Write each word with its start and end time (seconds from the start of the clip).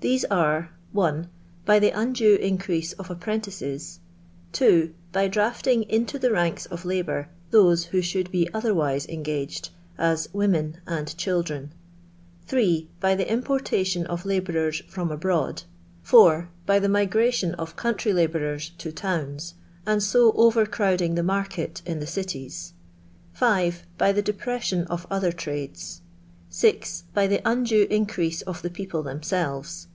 These 0.00 0.24
are— 0.26 0.70
1. 0.92 1.28
By 1.66 1.80
the 1.80 1.90
undue 1.90 2.36
increase 2.36 2.92
of 2.92 3.10
apprentices. 3.10 3.98
2. 4.52 4.94
By 5.10 5.26
drafting 5.26 5.82
into 5.90 6.20
the 6.20 6.30
ranks 6.30 6.66
of 6.66 6.84
labour 6.84 7.28
those 7.50 7.86
who 7.86 8.00
should 8.00 8.30
be 8.30 8.48
otherwise 8.54 9.08
engaged, 9.08 9.70
as 9.98 10.28
women 10.32 10.76
and 10.86 11.16
children. 11.16 11.72
8. 12.48 12.88
By 13.00 13.16
the 13.16 13.28
importation 13.30 14.06
of 14.06 14.24
labourers 14.24 14.82
from 14.88 15.10
abroad. 15.10 15.64
4. 16.04 16.48
By 16.64 16.78
the 16.78 16.88
migration 16.88 17.54
of 17.56 17.74
country 17.74 18.12
labooreis 18.12 18.70
to 18.78 18.92
towns, 18.92 19.54
and 19.84 20.00
so 20.00 20.30
overcrowding 20.36 21.16
the 21.16 21.24
market 21.24 21.82
in 21.84 21.98
the 21.98 22.06
cities. 22.06 22.72
5. 23.32 23.82
By 23.98 24.12
the 24.12 24.22
depression 24.22 24.84
of 24.84 25.08
other 25.10 25.32
trades. 25.32 26.02
6. 26.50 27.04
By 27.12 27.26
the 27.26 27.42
undue 27.44 27.86
increase 27.90 28.40
of 28.42 28.62
the 28.62 28.70
people 28.70 29.02
them 29.02 29.22
selves. 29.22 29.86